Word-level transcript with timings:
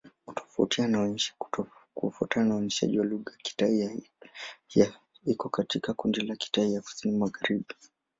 Kufuatana 0.35 1.09
na 2.47 2.55
uainishaji 2.55 2.99
wa 2.99 3.05
lugha, 3.05 3.33
Kitai-Ya 3.43 3.99
iko 5.25 5.49
katika 5.49 5.93
kundi 5.93 6.21
la 6.21 6.35
Kitai 6.35 6.73
ya 6.73 6.81
Kusini-Magharibi. 6.81 7.75